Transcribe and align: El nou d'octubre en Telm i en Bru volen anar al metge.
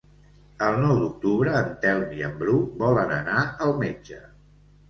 El 0.67 0.77
nou 0.83 0.93
d'octubre 1.01 1.53
en 1.59 1.69
Telm 1.83 2.17
i 2.21 2.25
en 2.31 2.33
Bru 2.41 2.57
volen 2.85 3.15
anar 3.19 3.45
al 3.67 3.79
metge. 3.83 4.23